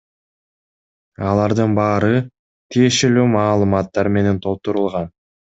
[1.31, 2.23] Алардын баары
[2.77, 5.11] тиешелүү маалыматтар менен толтурулган.